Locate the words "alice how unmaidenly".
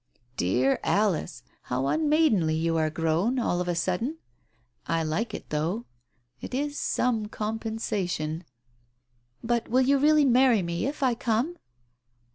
0.83-2.55